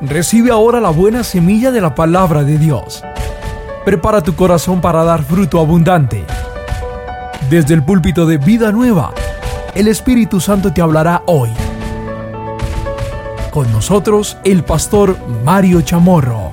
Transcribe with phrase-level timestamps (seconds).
[0.00, 3.02] Recibe ahora la buena semilla de la palabra de Dios.
[3.84, 6.24] Prepara tu corazón para dar fruto abundante.
[7.50, 9.12] Desde el púlpito de Vida Nueva,
[9.74, 11.50] el Espíritu Santo te hablará hoy.
[13.50, 16.52] Con nosotros, el pastor Mario Chamorro.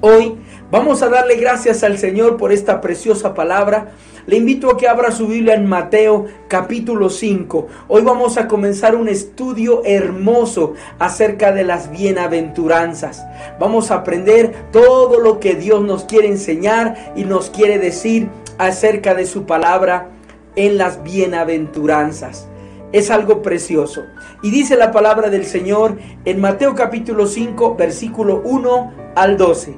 [0.00, 0.38] Hoy
[0.70, 3.88] vamos a darle gracias al Señor por esta preciosa palabra
[4.26, 7.68] le invito a que abra su Biblia en Mateo capítulo 5.
[7.86, 13.24] Hoy vamos a comenzar un estudio hermoso acerca de las bienaventuranzas.
[13.60, 18.28] Vamos a aprender todo lo que Dios nos quiere enseñar y nos quiere decir
[18.58, 20.08] acerca de su palabra
[20.56, 22.48] en las bienaventuranzas.
[22.90, 24.02] Es algo precioso.
[24.42, 29.76] Y dice la palabra del Señor en Mateo capítulo 5, versículo 1 al 12.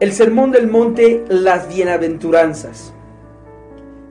[0.00, 2.94] El sermón del monte, las bienaventuranzas.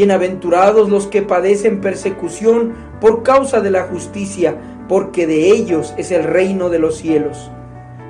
[0.00, 4.56] Bienaventurados los que padecen persecución por causa de la justicia,
[4.88, 7.50] porque de ellos es el reino de los cielos.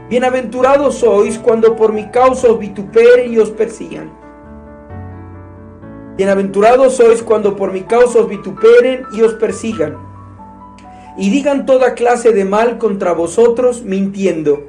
[0.08, 4.08] Bienaventurados sois cuando por mi causa os vituperen y os persigan.
[6.16, 9.96] Bienaventurados sois cuando por mi causa os vituperen y os persigan.
[11.17, 14.68] Y digan toda clase de mal contra vosotros mintiendo.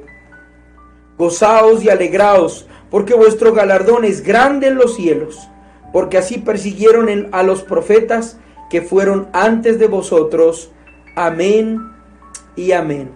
[1.18, 5.48] Gozaos y alegraos, porque vuestro galardón es grande en los cielos,
[5.92, 8.38] porque así persiguieron a los profetas
[8.70, 10.72] que fueron antes de vosotros.
[11.14, 11.78] Amén
[12.56, 13.10] y amén.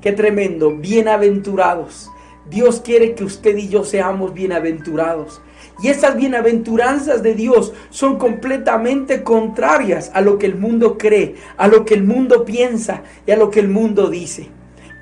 [0.00, 2.10] Qué tremendo, bienaventurados.
[2.48, 5.40] Dios quiere que usted y yo seamos bienaventurados.
[5.82, 11.68] Y esas bienaventuranzas de Dios son completamente contrarias a lo que el mundo cree, a
[11.68, 14.48] lo que el mundo piensa y a lo que el mundo dice.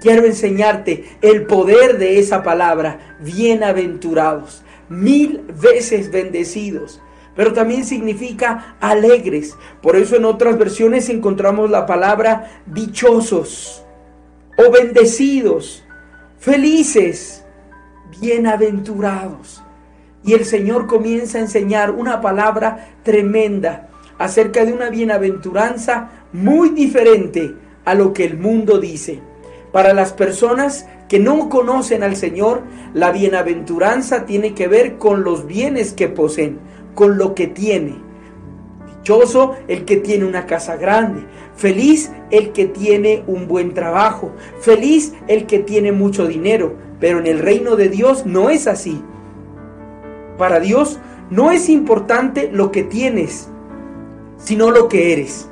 [0.00, 7.00] Quiero enseñarte el poder de esa palabra, bienaventurados, mil veces bendecidos
[7.38, 9.56] pero también significa alegres.
[9.81, 13.84] Por eso en otras versiones encontramos la palabra dichosos
[14.56, 15.84] o bendecidos,
[16.41, 17.44] felices,
[18.21, 19.62] bienaventurados.
[20.25, 23.88] Y el Señor comienza a enseñar una palabra tremenda
[24.19, 29.20] acerca de una bienaventuranza muy diferente a lo que el mundo dice.
[29.70, 32.62] Para las personas que no conocen al Señor,
[32.94, 36.58] la bienaventuranza tiene que ver con los bienes que poseen
[36.98, 37.94] con lo que tiene.
[38.88, 41.22] Dichoso el que tiene una casa grande.
[41.54, 44.32] Feliz el que tiene un buen trabajo.
[44.58, 46.74] Feliz el que tiene mucho dinero.
[46.98, 49.00] Pero en el reino de Dios no es así.
[50.36, 50.98] Para Dios
[51.30, 53.48] no es importante lo que tienes,
[54.36, 55.48] sino lo que eres.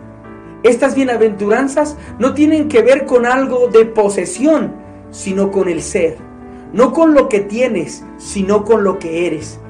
[0.64, 4.74] Estas bienaventuranzas no tienen que ver con algo de posesión,
[5.10, 6.16] sino con el ser.
[6.72, 9.60] No con lo que tienes, sino con lo que eres.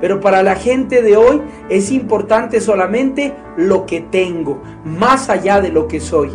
[0.00, 5.70] Pero para la gente de hoy es importante solamente lo que tengo, más allá de
[5.70, 6.30] lo que soy.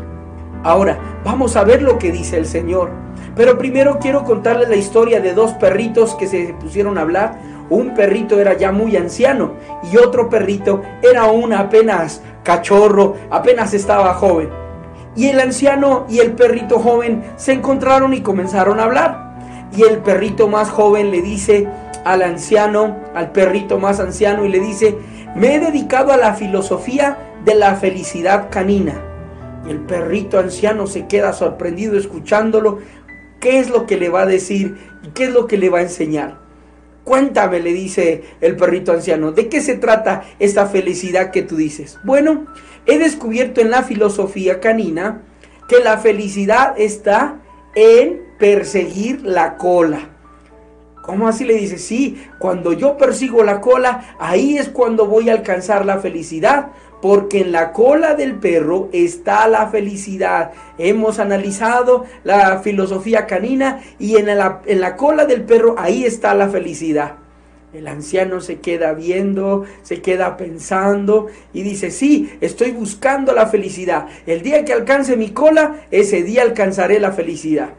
[0.63, 2.89] Ahora, vamos a ver lo que dice el Señor.
[3.35, 7.39] Pero primero quiero contarles la historia de dos perritos que se pusieron a hablar.
[7.69, 9.53] Un perrito era ya muy anciano
[9.91, 14.60] y otro perrito era un apenas cachorro, apenas estaba joven.
[15.15, 19.69] Y el anciano y el perrito joven se encontraron y comenzaron a hablar.
[19.75, 21.67] Y el perrito más joven le dice,
[22.05, 24.97] al anciano, al perrito más anciano y le dice,
[25.35, 29.01] me he dedicado a la filosofía de la felicidad canina.
[29.67, 32.79] Y el perrito anciano se queda sorprendido escuchándolo.
[33.39, 35.79] ¿Qué es lo que le va a decir y qué es lo que le va
[35.79, 36.39] a enseñar?
[37.03, 41.97] Cuéntame, le dice el perrito anciano, ¿de qué se trata esta felicidad que tú dices?
[42.03, 42.45] Bueno,
[42.85, 45.21] he descubierto en la filosofía canina
[45.67, 47.37] que la felicidad está
[47.75, 50.09] en perseguir la cola.
[51.01, 51.77] ¿Cómo así le dice?
[51.77, 56.67] Sí, cuando yo persigo la cola, ahí es cuando voy a alcanzar la felicidad,
[57.01, 60.51] porque en la cola del perro está la felicidad.
[60.77, 66.35] Hemos analizado la filosofía canina y en la, en la cola del perro ahí está
[66.35, 67.20] la felicidad.
[67.73, 74.07] El anciano se queda viendo, se queda pensando y dice, sí, estoy buscando la felicidad.
[74.25, 77.69] El día que alcance mi cola, ese día alcanzaré la felicidad.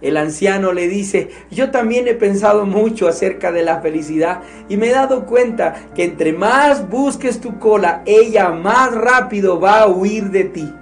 [0.00, 4.88] El anciano le dice, yo también he pensado mucho acerca de la felicidad y me
[4.88, 10.30] he dado cuenta que entre más busques tu cola, ella más rápido va a huir
[10.30, 10.74] de ti.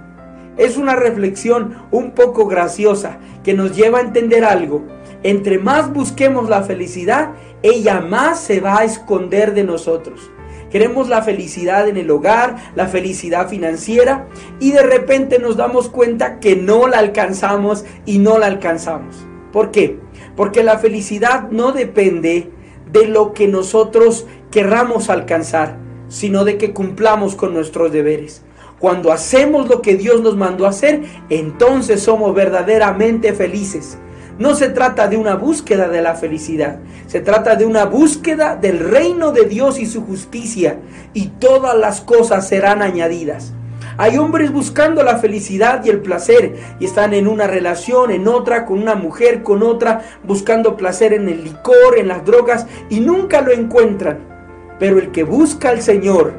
[0.57, 4.81] Es una reflexión un poco graciosa que nos lleva a entender algo.
[5.23, 10.31] Entre más busquemos la felicidad, ella más se va a esconder de nosotros.
[10.71, 14.27] Queremos la felicidad en el hogar, la felicidad financiera
[14.59, 19.27] y de repente nos damos cuenta que no la alcanzamos y no la alcanzamos.
[19.51, 19.99] ¿Por qué?
[20.35, 22.49] Porque la felicidad no depende
[22.91, 25.77] de lo que nosotros querramos alcanzar,
[26.07, 28.43] sino de que cumplamos con nuestros deberes.
[28.79, 33.97] Cuando hacemos lo que Dios nos mandó hacer, entonces somos verdaderamente felices.
[34.41, 38.79] No se trata de una búsqueda de la felicidad, se trata de una búsqueda del
[38.79, 40.79] reino de Dios y su justicia,
[41.13, 43.53] y todas las cosas serán añadidas.
[43.97, 48.65] Hay hombres buscando la felicidad y el placer y están en una relación, en otra,
[48.65, 53.41] con una mujer, con otra, buscando placer en el licor, en las drogas y nunca
[53.41, 54.21] lo encuentran.
[54.79, 56.33] Pero el que busca al Señor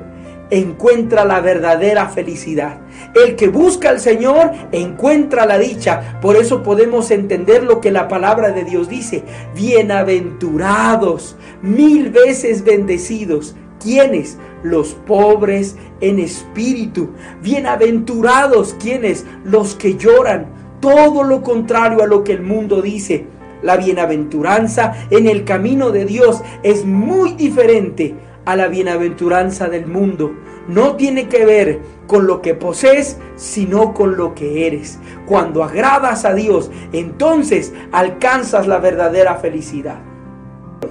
[0.52, 2.78] encuentra la verdadera felicidad.
[3.14, 6.18] El que busca al Señor encuentra la dicha.
[6.20, 9.24] Por eso podemos entender lo que la palabra de Dios dice.
[9.54, 13.56] Bienaventurados, mil veces bendecidos.
[13.82, 14.36] ¿Quiénes?
[14.62, 17.08] Los pobres en espíritu.
[17.42, 19.24] Bienaventurados, ¿quiénes?
[19.44, 20.48] Los que lloran.
[20.80, 23.24] Todo lo contrario a lo que el mundo dice.
[23.62, 30.34] La bienaventuranza en el camino de Dios es muy diferente a la bienaventuranza del mundo.
[30.68, 34.98] No tiene que ver con lo que posees, sino con lo que eres.
[35.26, 40.00] Cuando agradas a Dios, entonces alcanzas la verdadera felicidad.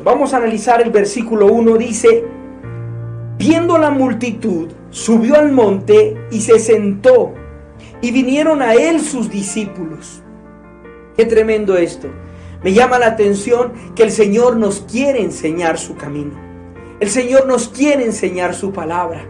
[0.03, 1.77] Vamos a analizar el versículo 1.
[1.77, 2.25] Dice,
[3.37, 7.33] viendo la multitud, subió al monte y se sentó.
[8.01, 10.23] Y vinieron a él sus discípulos.
[11.15, 12.07] Qué tremendo esto.
[12.63, 16.50] Me llama la atención que el Señor nos quiere enseñar su camino.
[17.01, 19.25] El Señor nos quiere enseñar su palabra,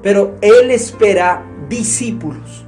[0.00, 2.64] pero Él espera discípulos.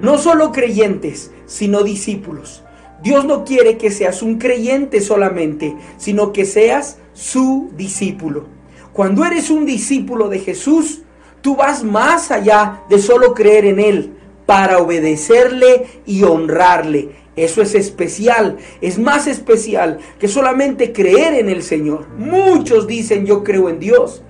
[0.00, 2.64] No solo creyentes, sino discípulos.
[3.04, 8.46] Dios no quiere que seas un creyente solamente, sino que seas su discípulo.
[8.92, 11.02] Cuando eres un discípulo de Jesús,
[11.40, 17.10] tú vas más allá de solo creer en Él para obedecerle y honrarle.
[17.36, 22.06] Eso es especial, es más especial que solamente creer en el Señor.
[22.18, 24.22] Muchos dicen yo creo en Dios,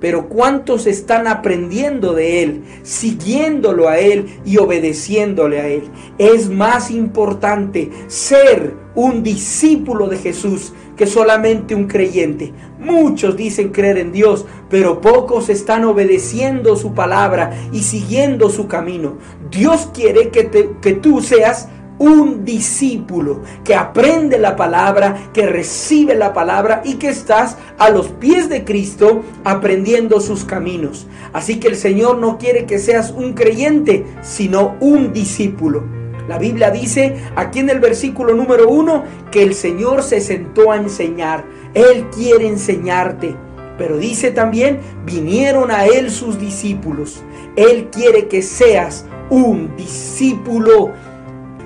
[0.00, 5.84] pero ¿cuántos están aprendiendo de Él, siguiéndolo a Él y obedeciéndole a Él?
[6.18, 12.52] Es más importante ser un discípulo de Jesús que solamente un creyente.
[12.78, 19.16] Muchos dicen creer en Dios, pero pocos están obedeciendo su palabra y siguiendo su camino.
[19.50, 21.68] Dios quiere que, que tú seas
[21.98, 28.08] un discípulo que aprende la palabra, que recibe la palabra y que estás a los
[28.08, 31.06] pies de Cristo aprendiendo sus caminos.
[31.32, 35.84] Así que el Señor no quiere que seas un creyente, sino un discípulo.
[36.28, 40.76] La Biblia dice aquí en el versículo número uno que el Señor se sentó a
[40.76, 41.44] enseñar.
[41.74, 43.36] Él quiere enseñarte.
[43.76, 47.22] Pero dice también, vinieron a Él sus discípulos.
[47.56, 50.92] Él quiere que seas un discípulo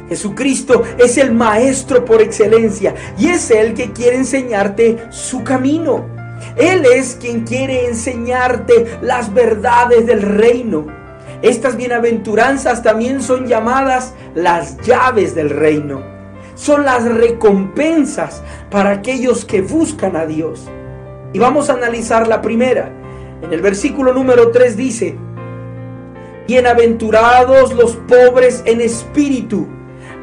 [0.09, 6.07] Jesucristo es el maestro por excelencia y es Él que quiere enseñarte su camino.
[6.57, 10.87] Él es quien quiere enseñarte las verdades del reino.
[11.43, 16.03] Estas bienaventuranzas también son llamadas las llaves del reino.
[16.55, 20.69] Son las recompensas para aquellos que buscan a Dios.
[21.33, 22.91] Y vamos a analizar la primera.
[23.43, 25.17] En el versículo número 3 dice,
[26.49, 29.69] Bienaventurados los pobres en espíritu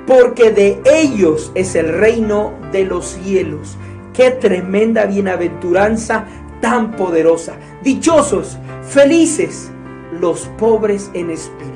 [0.07, 3.77] porque de ellos es el reino de los cielos.
[4.13, 6.25] Qué tremenda bienaventuranza
[6.61, 7.57] tan poderosa.
[7.83, 8.57] Dichosos,
[8.87, 9.71] felices
[10.19, 11.75] los pobres en espíritu.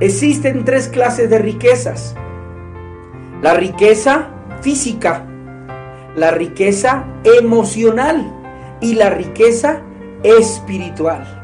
[0.00, 2.14] Existen tres clases de riquezas.
[3.42, 4.28] La riqueza
[4.60, 5.24] física,
[6.16, 8.32] la riqueza emocional
[8.80, 9.80] y la riqueza
[10.22, 11.35] espiritual.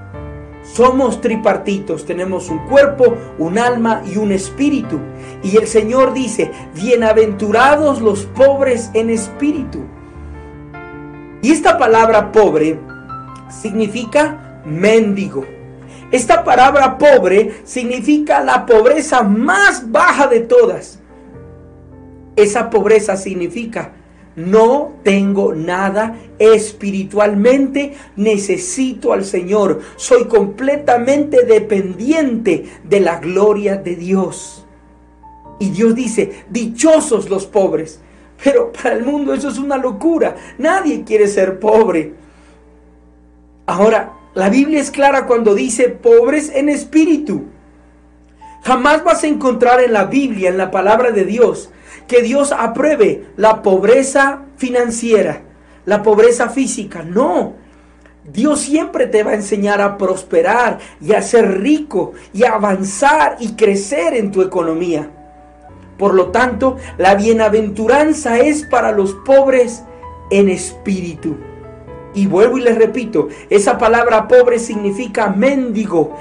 [0.63, 5.01] Somos tripartitos, tenemos un cuerpo, un alma y un espíritu.
[5.43, 9.81] Y el Señor dice, bienaventurados los pobres en espíritu.
[11.43, 12.79] Y esta palabra pobre
[13.51, 15.45] significa mendigo.
[16.13, 21.01] Esta palabra pobre significa la pobreza más baja de todas.
[22.37, 23.93] Esa pobreza significa
[24.37, 34.67] no tengo nada espiritualmente, necesito al Señor, soy completamente dependiente de la gloria de Dios.
[35.59, 38.01] Y Dios dice, dichosos los pobres.
[38.43, 40.37] Pero para el mundo eso es una locura.
[40.59, 42.15] Nadie quiere ser pobre.
[43.67, 47.45] Ahora, la Biblia es clara cuando dice pobres en espíritu.
[48.65, 51.71] Jamás vas a encontrar en la Biblia, en la palabra de Dios,
[52.13, 55.41] que Dios apruebe la pobreza financiera,
[55.87, 57.03] la pobreza física.
[57.03, 57.55] No.
[58.31, 63.37] Dios siempre te va a enseñar a prosperar y a ser rico y a avanzar
[63.41, 65.09] y crecer en tu economía.
[65.97, 69.83] Por lo tanto, la bienaventuranza es para los pobres
[70.29, 71.39] en espíritu.
[72.13, 76.15] Y vuelvo y les repito, esa palabra pobre significa mendigo,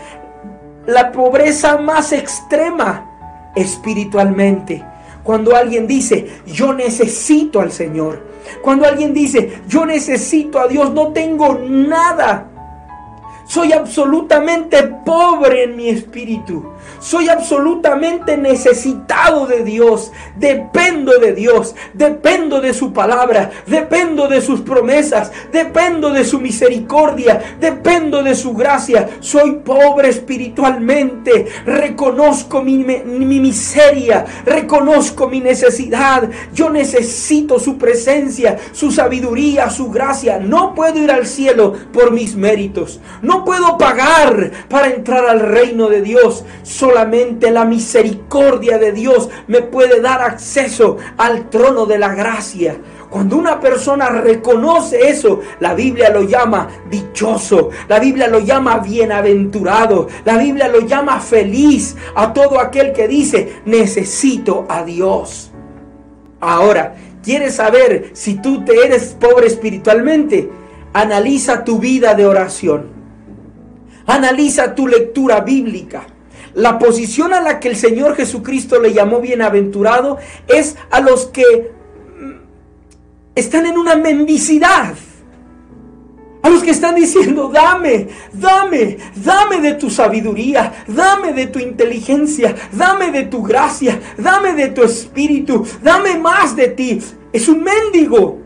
[0.85, 4.85] la pobreza más extrema espiritualmente.
[5.23, 8.31] Cuando alguien dice, yo necesito al Señor.
[8.61, 12.50] Cuando alguien dice, yo necesito a Dios, no tengo nada.
[13.51, 16.71] Soy absolutamente pobre en mi espíritu.
[17.01, 20.13] Soy absolutamente necesitado de Dios.
[20.37, 21.75] Dependo de Dios.
[21.93, 23.51] Dependo de su palabra.
[23.67, 25.33] Dependo de sus promesas.
[25.51, 27.57] Dependo de su misericordia.
[27.59, 29.09] Dependo de su gracia.
[29.19, 31.47] Soy pobre espiritualmente.
[31.65, 34.25] Reconozco mi, mi miseria.
[34.45, 36.29] Reconozco mi necesidad.
[36.53, 40.39] Yo necesito su presencia, su sabiduría, su gracia.
[40.39, 43.01] No puedo ir al cielo por mis méritos.
[43.21, 46.43] No puedo pagar para entrar al reino de Dios.
[46.63, 52.77] Solamente la misericordia de Dios me puede dar acceso al trono de la gracia.
[53.11, 60.07] Cuando una persona reconoce eso, la Biblia lo llama dichoso, la Biblia lo llama bienaventurado,
[60.23, 65.51] la Biblia lo llama feliz a todo aquel que dice, necesito a Dios.
[66.39, 70.49] Ahora, ¿quieres saber si tú te eres pobre espiritualmente?
[70.93, 73.00] Analiza tu vida de oración.
[74.05, 76.05] Analiza tu lectura bíblica.
[76.53, 80.17] La posición a la que el Señor Jesucristo le llamó bienaventurado
[80.47, 81.71] es a los que
[82.19, 82.31] mm,
[83.35, 84.95] están en una mendicidad.
[86.43, 92.55] A los que están diciendo, dame, dame, dame de tu sabiduría, dame de tu inteligencia,
[92.71, 96.99] dame de tu gracia, dame de tu espíritu, dame más de ti.
[97.31, 98.39] Es un mendigo.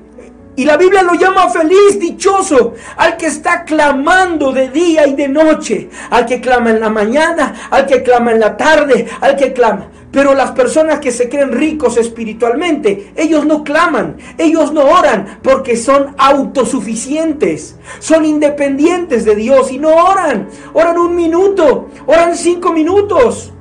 [0.58, 5.28] Y la Biblia lo llama feliz, dichoso, al que está clamando de día y de
[5.28, 9.52] noche, al que clama en la mañana, al que clama en la tarde, al que
[9.52, 9.90] clama.
[10.12, 15.76] Pero las personas que se creen ricos espiritualmente, ellos no claman, ellos no oran porque
[15.76, 20.48] son autosuficientes, son independientes de Dios y no oran.
[20.74, 23.52] Oran un minuto, oran cinco minutos.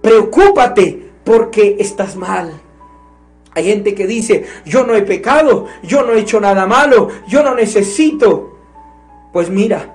[0.00, 2.52] Preocúpate porque estás mal.
[3.54, 7.42] Hay gente que dice, yo no he pecado, yo no he hecho nada malo, yo
[7.42, 8.56] no necesito.
[9.32, 9.94] Pues mira,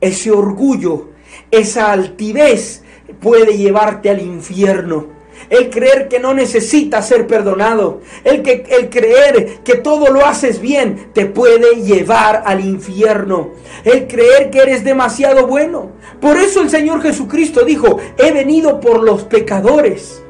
[0.00, 1.08] ese orgullo,
[1.50, 2.82] esa altivez
[3.20, 5.16] puede llevarte al infierno.
[5.50, 10.60] El creer que no necesitas ser perdonado, el, que, el creer que todo lo haces
[10.60, 13.50] bien, te puede llevar al infierno.
[13.84, 15.92] El creer que eres demasiado bueno.
[16.20, 20.22] Por eso el Señor Jesucristo dijo, he venido por los pecadores,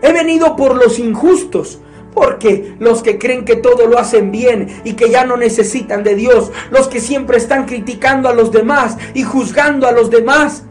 [0.00, 1.78] he venido por los injustos,
[2.14, 6.14] porque los que creen que todo lo hacen bien y que ya no necesitan de
[6.14, 10.64] Dios, los que siempre están criticando a los demás y juzgando a los demás,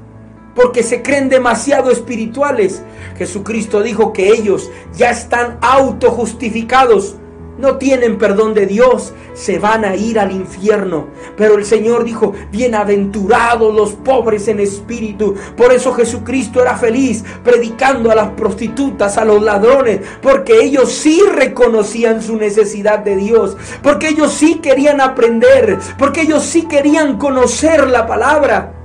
[0.56, 2.84] porque se creen demasiado espirituales.
[3.18, 7.18] Jesucristo dijo que ellos ya están autojustificados
[7.58, 11.08] no tienen perdón de Dios, se van a ir al infierno.
[11.38, 15.36] Pero el Señor dijo, bienaventurados los pobres en espíritu.
[15.56, 21.22] Por eso Jesucristo era feliz predicando a las prostitutas, a los ladrones, porque ellos sí
[21.34, 27.88] reconocían su necesidad de Dios, porque ellos sí querían aprender, porque ellos sí querían conocer
[27.88, 28.83] la palabra.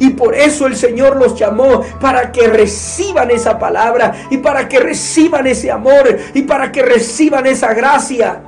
[0.00, 4.80] Y por eso el Señor los llamó para que reciban esa palabra y para que
[4.80, 8.42] reciban ese amor y para que reciban esa gracia.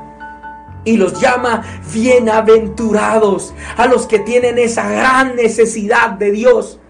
[0.84, 6.80] Y los llama bienaventurados a los que tienen esa gran necesidad de Dios.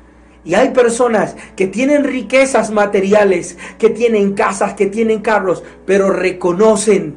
[0.44, 7.16] Y hay personas que tienen riquezas materiales, que tienen casas, que tienen carros, pero reconocen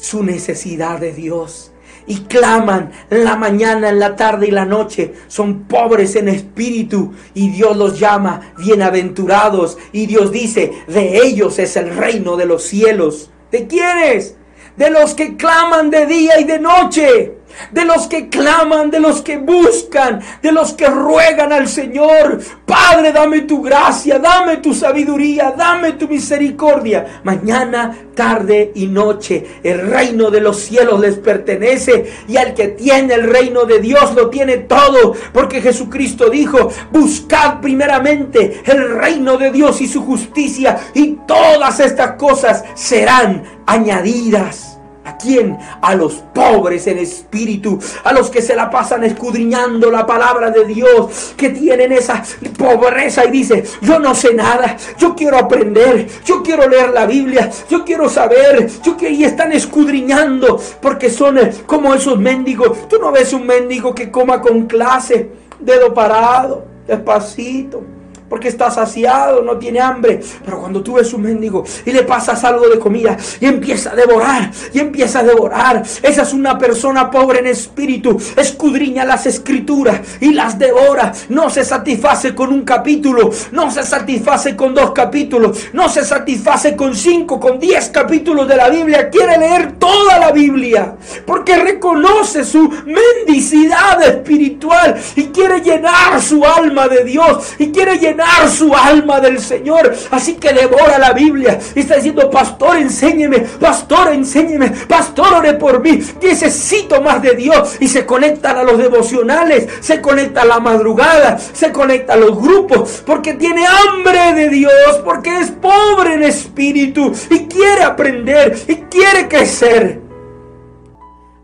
[0.00, 1.72] su necesidad de Dios
[2.06, 5.14] y claman la mañana, en la tarde y la noche.
[5.28, 9.78] Son pobres en espíritu y Dios los llama bienaventurados.
[9.92, 13.30] Y Dios dice, de ellos es el reino de los cielos.
[13.50, 14.36] ¿De quiénes?
[14.76, 17.32] De los que claman de día y de noche.
[17.70, 22.40] De los que claman, de los que buscan, de los que ruegan al Señor.
[22.64, 27.20] Padre, dame tu gracia, dame tu sabiduría, dame tu misericordia.
[27.24, 33.14] Mañana, tarde y noche, el reino de los cielos les pertenece y al que tiene
[33.14, 39.50] el reino de Dios lo tiene todo, porque Jesucristo dijo, buscad primeramente el reino de
[39.50, 44.75] Dios y su justicia y todas estas cosas serán añadidas.
[45.06, 45.56] ¿A quién?
[45.82, 50.64] A los pobres en espíritu, a los que se la pasan escudriñando la palabra de
[50.64, 52.24] Dios, que tienen esa
[52.58, 57.48] pobreza y dice, yo no sé nada, yo quiero aprender, yo quiero leer la Biblia,
[57.70, 62.88] yo quiero saber, yo que y están escudriñando porque son eh, como esos mendigos.
[62.88, 67.95] Tú no ves un mendigo que coma con clase, dedo parado, despacito
[68.28, 70.20] porque está saciado, no tiene hambre.
[70.44, 73.94] Pero cuando tú ves un mendigo y le pasas algo de comida y empieza a
[73.94, 80.00] devorar, y empieza a devorar, esa es una persona pobre en espíritu, escudriña las escrituras
[80.20, 81.12] y las devora.
[81.28, 86.76] No se satisface con un capítulo, no se satisface con dos capítulos, no se satisface
[86.76, 89.10] con cinco, con diez capítulos de la Biblia.
[89.10, 96.88] Quiere leer toda la Biblia porque reconoce su mendicidad espiritual y quiere llenar su alma
[96.88, 98.15] de Dios y quiere llenar
[98.50, 99.94] su alma del Señor.
[100.10, 101.58] Así que devora la Biblia.
[101.74, 106.00] Y está diciendo, pastor, enséñeme, pastor, enséñeme, pastor, ore por mí.
[106.22, 107.76] Necesito más de Dios.
[107.80, 112.40] Y se conectan a los devocionales, se conecta a la madrugada, se conecta a los
[112.40, 118.76] grupos, porque tiene hambre de Dios, porque es pobre en espíritu y quiere aprender y
[118.76, 120.00] quiere crecer.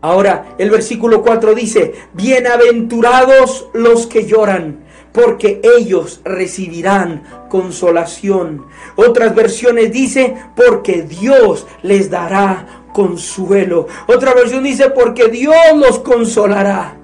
[0.01, 4.83] Ahora el versículo 4 dice, bienaventurados los que lloran
[5.13, 8.65] porque ellos recibirán consolación.
[8.95, 13.87] Otras versiones dice, porque Dios les dará consuelo.
[14.07, 16.97] Otra versión dice, porque Dios los consolará.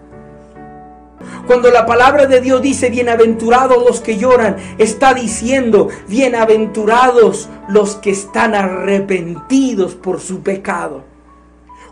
[1.45, 8.11] Cuando la palabra de Dios dice bienaventurados los que lloran, está diciendo bienaventurados los que
[8.11, 11.03] están arrepentidos por su pecado.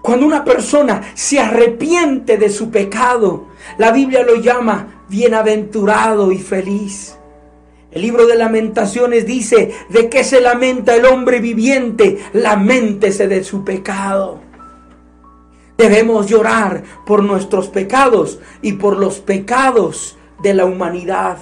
[0.02, 7.18] Cuando una persona se arrepiente de su pecado, la Biblia lo llama bienaventurado y feliz.
[7.92, 12.20] El libro de lamentaciones dice, ¿de qué se lamenta el hombre viviente?
[12.34, 14.42] Lamentese de su pecado.
[15.78, 21.38] Debemos llorar por nuestros pecados y por los pecados de la humanidad.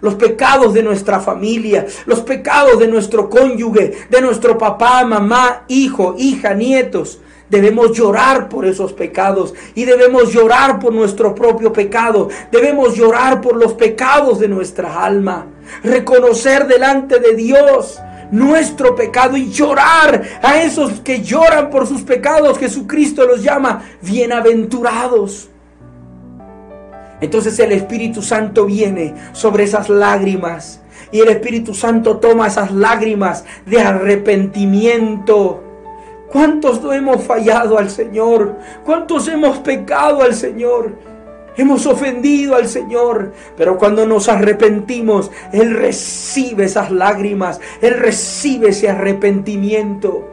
[0.00, 6.14] Los pecados de nuestra familia, los pecados de nuestro cónyuge, de nuestro papá, mamá, hijo,
[6.18, 12.28] hija, nietos, Debemos llorar por esos pecados y debemos llorar por nuestro propio pecado.
[12.50, 15.46] Debemos llorar por los pecados de nuestra alma.
[15.84, 18.00] Reconocer delante de Dios
[18.32, 22.58] nuestro pecado y llorar a esos que lloran por sus pecados.
[22.58, 25.48] Jesucristo los llama bienaventurados.
[27.20, 30.82] Entonces el Espíritu Santo viene sobre esas lágrimas
[31.12, 35.62] y el Espíritu Santo toma esas lágrimas de arrepentimiento
[36.36, 38.58] ¿Cuántos no hemos fallado al Señor?
[38.84, 40.92] ¿Cuántos hemos pecado al Señor?
[41.56, 48.90] Hemos ofendido al Señor, pero cuando nos arrepentimos, Él recibe esas lágrimas, Él recibe ese
[48.90, 50.28] arrepentimiento.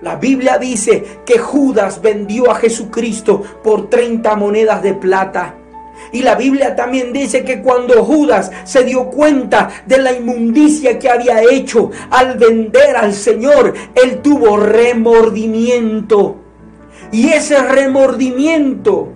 [0.00, 5.54] La Biblia dice que Judas vendió a Jesucristo por 30 monedas de plata.
[6.12, 11.10] Y la Biblia también dice que cuando Judas se dio cuenta de la inmundicia que
[11.10, 16.36] había hecho al vender al Señor, él tuvo remordimiento.
[17.12, 19.15] Y ese remordimiento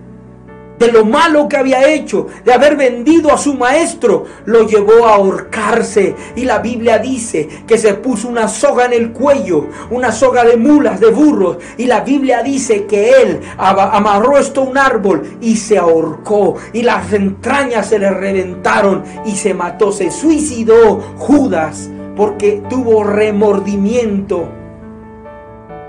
[0.80, 5.16] de lo malo que había hecho, de haber vendido a su maestro, lo llevó a
[5.16, 6.16] ahorcarse.
[6.34, 10.56] Y la Biblia dice que se puso una soga en el cuello, una soga de
[10.56, 11.58] mulas, de burros.
[11.76, 16.56] Y la Biblia dice que él amarró esto a un árbol y se ahorcó.
[16.72, 24.48] Y las entrañas se le reventaron y se mató, se suicidó Judas porque tuvo remordimiento,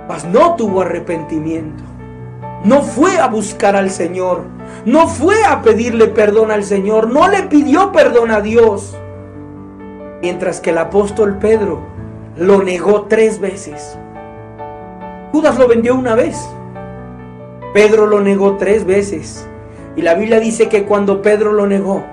[0.10, 1.84] mas no tuvo arrepentimiento.
[2.66, 7.44] No fue a buscar al Señor no fue a pedirle perdón al Señor, no le
[7.44, 8.98] pidió perdón a Dios.
[10.22, 11.82] Mientras que el apóstol Pedro
[12.38, 13.98] lo negó tres veces.
[15.32, 16.38] Judas lo vendió una vez.
[17.74, 19.48] Pedro lo negó tres veces.
[19.96, 22.04] Y la Biblia dice que cuando Pedro lo negó,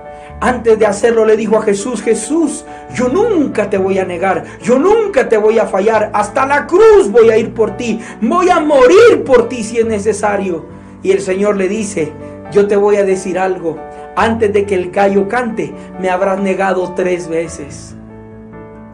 [0.40, 4.78] antes de hacerlo le dijo a Jesús, Jesús, yo nunca te voy a negar, yo
[4.78, 8.60] nunca te voy a fallar, hasta la cruz voy a ir por ti, voy a
[8.60, 10.66] morir por ti si es necesario.
[11.02, 12.12] Y el Señor le dice,
[12.50, 13.78] yo te voy a decir algo.
[14.16, 17.94] Antes de que el gallo cante, me habrás negado tres veces.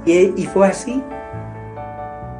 [0.06, 1.02] Y, fue así.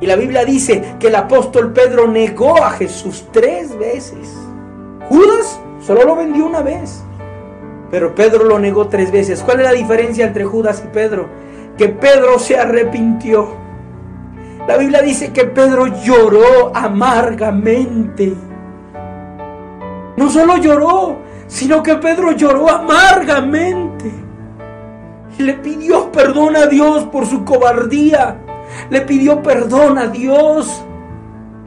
[0.01, 4.37] Y la Biblia dice que el apóstol Pedro negó a Jesús tres veces.
[5.09, 7.03] Judas solo lo vendió una vez.
[7.91, 9.43] Pero Pedro lo negó tres veces.
[9.43, 11.29] ¿Cuál es la diferencia entre Judas y Pedro?
[11.79, 13.57] Que Pedro se arrepintió.
[14.67, 18.35] La Biblia dice que Pedro lloró amargamente.
[20.17, 24.13] No solo lloró, sino que Pedro lloró amargamente.
[25.39, 28.39] Y le pidió perdón a Dios por su cobardía.
[28.91, 30.85] Le pidió perdón a Dios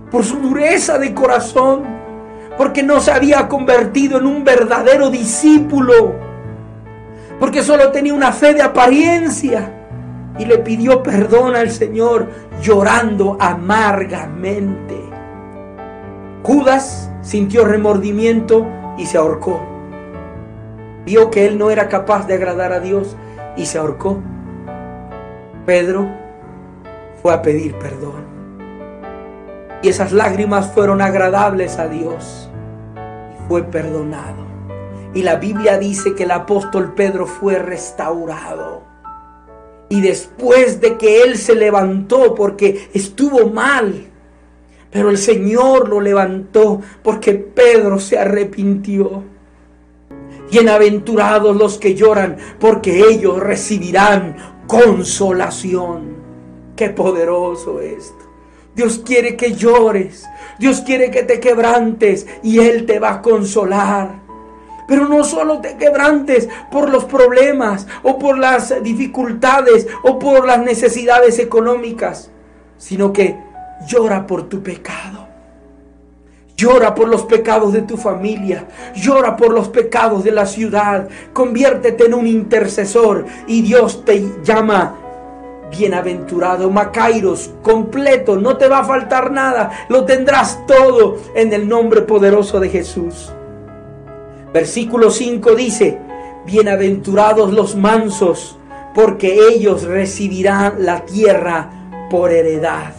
[0.09, 1.83] por su dureza de corazón.
[2.57, 6.15] Porque no se había convertido en un verdadero discípulo.
[7.39, 9.73] Porque solo tenía una fe de apariencia.
[10.39, 12.29] Y le pidió perdón al Señor
[12.61, 14.95] llorando amargamente.
[16.43, 18.65] Judas sintió remordimiento
[18.97, 19.59] y se ahorcó.
[21.05, 23.17] Vio que él no era capaz de agradar a Dios
[23.57, 24.19] y se ahorcó.
[25.65, 26.07] Pedro
[27.21, 28.25] fue a pedir perdón.
[29.81, 32.49] Y esas lágrimas fueron agradables a Dios.
[32.95, 34.47] Y fue perdonado.
[35.13, 38.83] Y la Biblia dice que el apóstol Pedro fue restaurado.
[39.89, 44.11] Y después de que él se levantó porque estuvo mal,
[44.91, 49.23] pero el Señor lo levantó porque Pedro se arrepintió.
[50.49, 56.15] Bienaventurados los que lloran, porque ellos recibirán consolación.
[56.75, 58.27] Qué poderoso esto.
[58.75, 60.25] Dios quiere que llores.
[60.59, 64.21] Dios quiere que te quebrantes y Él te va a consolar.
[64.87, 70.59] Pero no solo te quebrantes por los problemas o por las dificultades o por las
[70.59, 72.31] necesidades económicas,
[72.77, 73.35] sino que
[73.85, 75.27] llora por tu pecado.
[76.55, 78.67] Llora por los pecados de tu familia.
[78.95, 81.07] Llora por los pecados de la ciudad.
[81.31, 84.95] Conviértete en un intercesor y Dios te llama
[85.69, 88.37] bienaventurado, Macairos, completo.
[88.37, 89.85] No te va a faltar nada.
[89.89, 93.31] Lo tendrás todo en el nombre poderoso de Jesús.
[94.51, 95.99] Versículo 5 dice,
[96.47, 98.57] bienaventurados los mansos,
[98.95, 101.69] porque ellos recibirán la tierra
[102.09, 102.93] por heredad.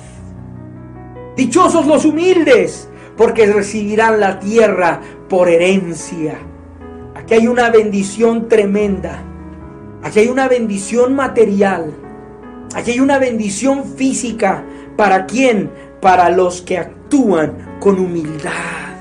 [1.39, 6.37] Dichosos los humildes, porque recibirán la tierra por herencia.
[7.15, 9.23] Aquí hay una bendición tremenda.
[10.03, 11.95] Aquí hay una bendición material.
[12.75, 14.65] Aquí hay una bendición física.
[14.97, 15.71] ¿Para quién?
[16.01, 18.97] Para los que actúan con humildad.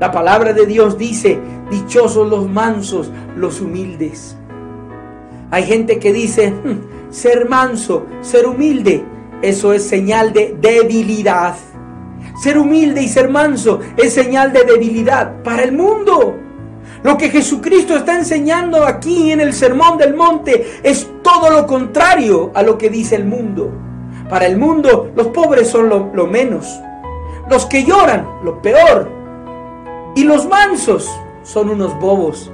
[0.00, 1.38] La palabra de Dios dice,
[1.70, 4.34] dichosos los mansos, los humildes.
[5.50, 9.04] Hay gente que dice, hmm, ser manso, ser humilde,
[9.42, 11.54] eso es señal de debilidad.
[12.42, 16.36] Ser humilde y ser manso es señal de debilidad para el mundo.
[17.02, 22.50] Lo que Jesucristo está enseñando aquí en el Sermón del Monte es todo lo contrario
[22.54, 23.70] a lo que dice el mundo.
[24.28, 26.80] Para el mundo los pobres son lo, menos.
[27.48, 29.08] Los que lloran, lo peor.
[30.16, 31.08] Y los mansos
[31.42, 32.50] son unos bobos,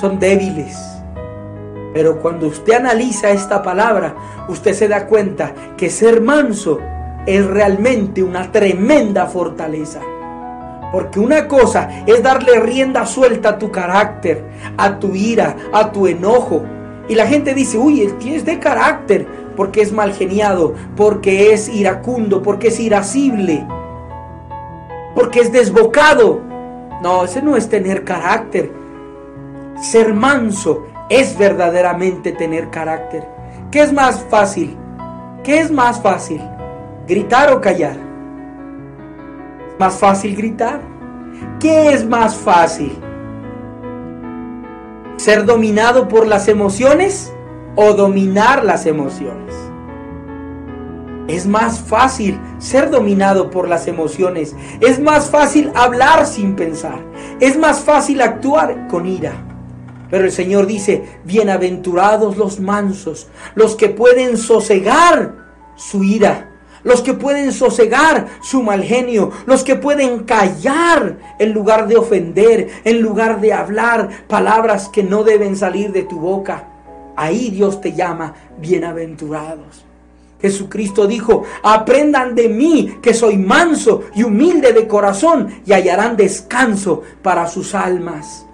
[0.00, 0.91] son débiles.
[1.92, 4.14] Pero cuando usted analiza esta palabra,
[4.48, 6.78] usted se da cuenta que ser manso
[7.26, 10.00] es realmente una tremenda fortaleza.
[10.90, 14.44] Porque una cosa es darle rienda suelta a tu carácter,
[14.76, 16.62] a tu ira, a tu enojo.
[17.08, 19.26] Y la gente dice, uy, él tiene de carácter
[19.56, 23.66] porque es mal geniado, porque es iracundo, porque es irascible,
[25.14, 26.40] porque es desbocado.
[27.02, 28.70] No, ese no es tener carácter.
[29.80, 30.86] Ser manso
[31.20, 33.28] es verdaderamente tener carácter.
[33.70, 34.78] ¿Qué es más fácil?
[35.44, 36.40] ¿Qué es más fácil?
[37.06, 37.98] ¿Gritar o callar?
[39.68, 40.80] ¿Es más fácil gritar?
[41.60, 42.98] ¿Qué es más fácil?
[45.18, 47.30] ¿Ser dominado por las emociones
[47.76, 49.54] o dominar las emociones?
[51.28, 54.56] Es más fácil ser dominado por las emociones.
[54.80, 57.00] Es más fácil hablar sin pensar.
[57.38, 59.51] Es más fácil actuar con ira.
[60.12, 65.36] Pero el Señor dice, bienaventurados los mansos, los que pueden sosegar
[65.74, 66.50] su ira
[66.84, 72.68] los que pueden sosegar su mal genio, los que pueden callar en lugar de ofender,
[72.82, 76.64] en lugar de hablar palabras que no deben salir de tu boca.
[77.14, 79.84] Ahí Dios te llama bienaventurados.
[80.40, 87.02] Jesucristo dijo, aprendan de mí que soy manso y humilde de corazón y hallarán descanso
[87.22, 88.44] para sus almas.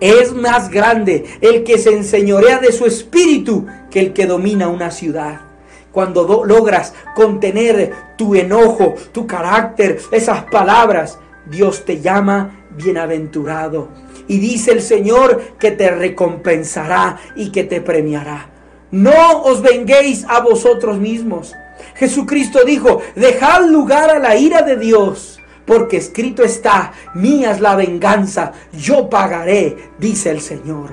[0.00, 4.90] Es más grande el que se enseñorea de su espíritu que el que domina una
[4.90, 5.52] ciudad
[5.92, 13.88] cuando logras contener tu enojo, tu carácter, esas palabras, Dios te llama bienaventurado.
[14.26, 18.48] Y dice el Señor que te recompensará y que te premiará.
[18.90, 21.54] No os venguéis a vosotros mismos.
[21.94, 27.76] Jesucristo dijo, dejad lugar a la ira de Dios, porque escrito está, mía es la
[27.76, 30.90] venganza, yo pagaré, dice el Señor.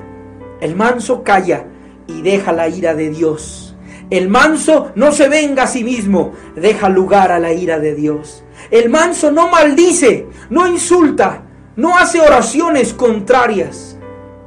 [0.62, 1.66] El manso calla
[2.08, 3.76] y deja la ira de Dios.
[4.10, 8.44] El manso no se venga a sí mismo, deja lugar a la ira de Dios.
[8.72, 11.44] El manso no maldice, no insulta,
[11.76, 13.98] no hace oraciones contrarias.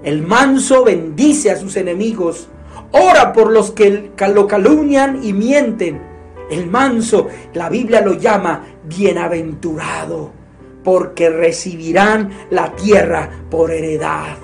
[0.02, 2.48] El manso bendice a sus enemigos,
[2.90, 6.11] ora por los que lo calumnian y mienten.
[6.52, 10.30] El manso, la Biblia lo llama bienaventurado,
[10.84, 14.36] porque recibirán la tierra por heredad.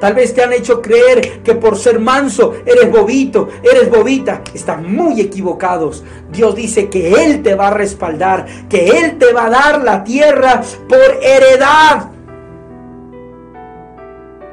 [0.00, 4.40] Tal vez te han hecho creer que por ser manso eres bobito, eres bobita.
[4.54, 6.02] Están muy equivocados.
[6.32, 10.02] Dios dice que Él te va a respaldar, que Él te va a dar la
[10.02, 12.08] tierra por heredad.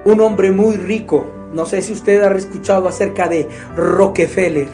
[0.03, 4.67] Un hombre muy rico, no sé si usted ha escuchado acerca de Rockefeller,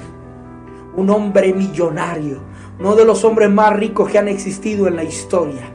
[0.96, 2.38] un hombre millonario,
[2.80, 5.72] uno de los hombres más ricos que han existido en la historia,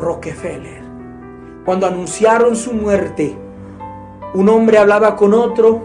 [0.00, 0.82] Rockefeller.
[1.64, 3.36] Cuando anunciaron su muerte,
[4.34, 5.82] un hombre hablaba con otro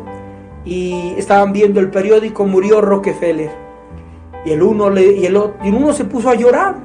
[0.65, 3.52] y estaban viendo el periódico, murió Rockefeller.
[4.46, 6.76] Y el uno, uno se puso a llorar.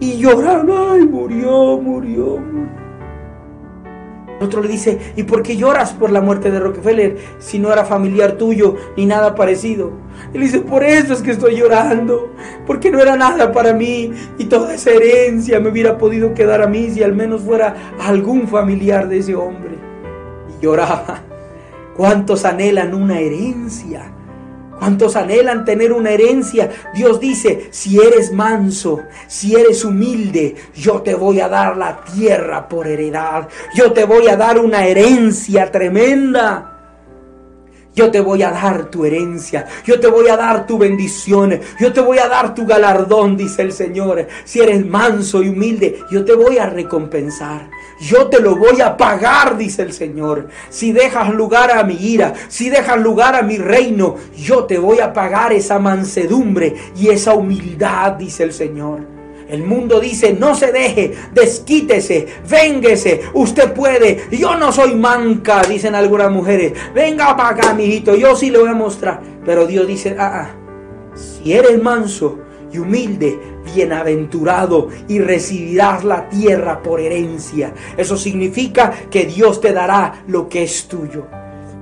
[0.00, 2.83] Y lloraba, ay, murió, murió, murió.
[4.44, 7.84] Otro le dice, ¿y por qué lloras por la muerte de Rockefeller si no era
[7.84, 9.92] familiar tuyo ni nada parecido?
[10.32, 12.30] Él dice, por eso es que estoy llorando,
[12.66, 16.66] porque no era nada para mí y toda esa herencia me hubiera podido quedar a
[16.66, 19.74] mí si al menos fuera algún familiar de ese hombre
[20.60, 21.22] lloraba.
[21.96, 24.10] ¿Cuántos anhelan una herencia?
[24.78, 26.70] ¿Cuántos anhelan tener una herencia?
[26.94, 32.68] Dios dice, si eres manso, si eres humilde, yo te voy a dar la tierra
[32.68, 33.48] por heredad.
[33.74, 36.74] Yo te voy a dar una herencia tremenda.
[37.94, 41.92] Yo te voy a dar tu herencia, yo te voy a dar tu bendición, yo
[41.92, 44.26] te voy a dar tu galardón, dice el Señor.
[44.44, 47.70] Si eres manso y humilde, yo te voy a recompensar.
[48.00, 50.48] Yo te lo voy a pagar, dice el Señor.
[50.68, 55.00] Si dejas lugar a mi ira, si dejas lugar a mi reino, yo te voy
[55.00, 59.14] a pagar esa mansedumbre y esa humildad, dice el Señor.
[59.48, 64.26] El mundo dice, no se deje, desquítese, vénguese, usted puede.
[64.32, 66.72] Yo no soy manca, dicen algunas mujeres.
[66.94, 69.20] Venga para acá, mijito, yo sí le voy a mostrar.
[69.44, 72.38] Pero Dios dice, ah, ah, si eres manso
[72.74, 73.38] y humilde,
[73.72, 77.72] bienaventurado y recibirás la tierra por herencia.
[77.96, 81.26] Eso significa que Dios te dará lo que es tuyo.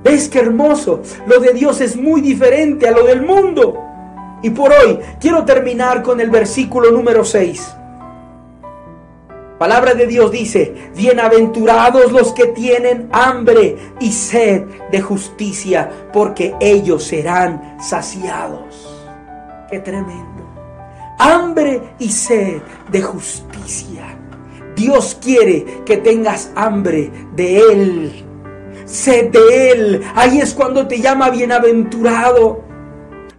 [0.03, 1.01] ¿Ves qué hermoso?
[1.25, 3.79] Lo de Dios es muy diferente a lo del mundo.
[4.43, 7.75] Y por hoy quiero terminar con el versículo número 6.
[9.57, 17.05] Palabra de Dios dice, bienaventurados los que tienen hambre y sed de justicia, porque ellos
[17.05, 18.89] serán saciados.
[19.69, 20.32] Qué tremendo
[21.23, 24.17] hambre y sed de justicia.
[24.75, 28.25] Dios quiere que tengas hambre de Él,
[28.85, 30.01] sed de Él.
[30.15, 32.72] Ahí es cuando te llama bienaventurado.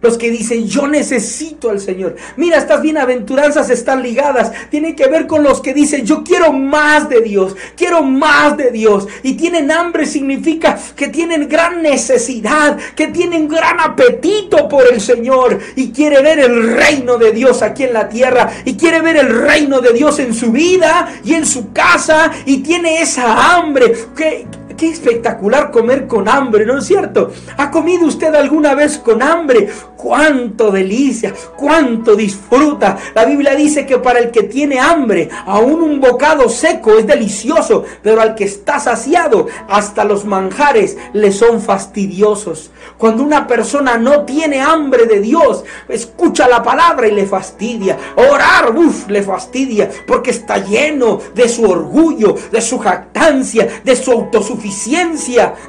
[0.05, 2.15] Los que dicen, yo necesito al Señor.
[2.37, 4.51] Mira, estas bienaventuranzas están ligadas.
[4.69, 7.55] Tienen que ver con los que dicen, yo quiero más de Dios.
[7.75, 9.07] Quiero más de Dios.
[9.23, 15.57] Y tienen hambre significa que tienen gran necesidad, que tienen gran apetito por el Señor.
[15.75, 18.51] Y quiere ver el reino de Dios aquí en la tierra.
[18.63, 22.31] Y quiere ver el reino de Dios en su vida y en su casa.
[22.45, 23.91] Y tiene esa hambre.
[24.15, 24.45] Que,
[24.77, 27.31] Qué espectacular comer con hambre, ¿no es cierto?
[27.57, 29.69] ¿Ha comido usted alguna vez con hambre?
[30.05, 32.95] cuánto delicia, cuánto disfruta.
[33.15, 37.83] La Biblia dice que para el que tiene hambre, aún un bocado seco es delicioso,
[38.03, 42.69] pero al que está saciado, hasta los manjares le son fastidiosos.
[42.99, 47.97] Cuando una persona no tiene hambre de Dios, escucha la palabra y le fastidia.
[48.15, 54.11] Orar, uff, le fastidia, porque está lleno de su orgullo, de su jactancia, de su
[54.11, 54.64] autosuficiencia,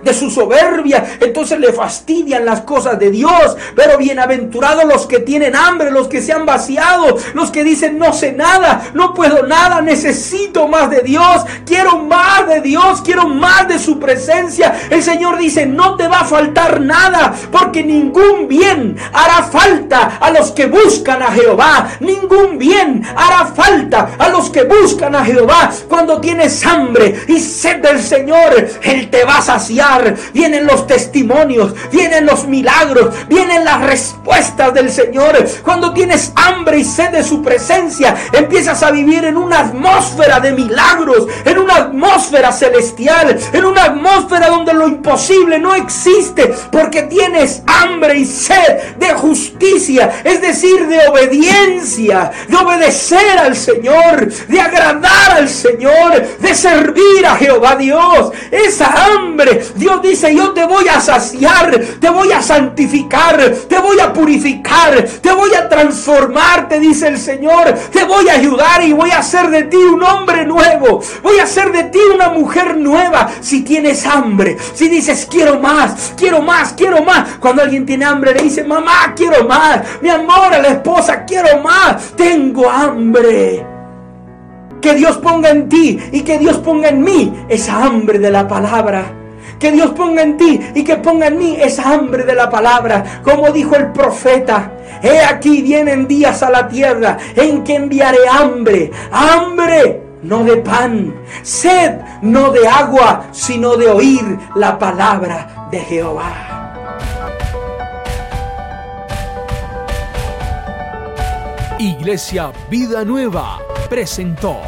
[0.02, 1.18] de su soberbia.
[1.20, 6.08] Entonces le fastidian las cosas de Dios, pero bien bienaventurados los que tienen hambre, los
[6.08, 10.88] que se han vaciado, los que dicen no sé nada, no puedo nada, necesito más
[10.88, 14.74] de Dios, quiero más de Dios, quiero más de su presencia.
[14.88, 20.30] El Señor dice, no te va a faltar nada, porque ningún bien hará falta a
[20.30, 25.70] los que buscan a Jehová, ningún bien hará falta a los que buscan a Jehová.
[25.88, 30.14] Cuando tienes hambre y sed del Señor, Él te va a saciar.
[30.32, 36.84] Vienen los testimonios, vienen los milagros, vienen las respuestas del Señor, cuando tienes hambre y
[36.84, 42.52] sed de su presencia, empiezas a vivir en una atmósfera de milagros, en una atmósfera
[42.52, 49.12] celestial, en una atmósfera donde lo imposible no existe, porque tienes hambre y sed de
[49.14, 57.26] justicia, es decir, de obediencia, de obedecer al Señor, de agradar al Señor, de servir
[57.26, 58.32] a Jehová Dios.
[58.76, 63.98] Esa hambre, Dios dice, yo te voy a saciar, te voy a santificar, te voy
[64.00, 68.92] a purificar, te voy a transformar, te dice el Señor, te voy a ayudar y
[68.92, 72.76] voy a hacer de ti un hombre nuevo, voy a hacer de ti una mujer
[72.76, 73.30] nueva.
[73.40, 77.36] Si tienes hambre, si dices quiero más, quiero más, quiero más.
[77.40, 81.62] Cuando alguien tiene hambre le dice, mamá, quiero más, mi amor a la esposa, quiero
[81.62, 83.75] más, tengo hambre
[84.86, 88.46] que Dios ponga en ti y que Dios ponga en mí esa hambre de la
[88.46, 89.02] palabra.
[89.58, 93.20] Que Dios ponga en ti y que ponga en mí esa hambre de la palabra.
[93.24, 94.70] Como dijo el profeta,
[95.02, 101.12] he aquí vienen días a la tierra en que enviaré hambre, hambre no de pan,
[101.42, 106.45] sed no de agua, sino de oír la palabra de Jehová.
[111.86, 114.60] Iglesia Vida Nueva presentó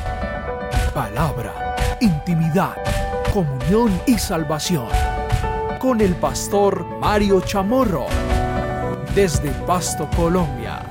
[0.94, 2.76] palabra, intimidad,
[3.32, 4.86] comunión y salvación
[5.80, 8.06] con el pastor Mario Chamorro
[9.16, 10.87] desde Pasto, Colombia.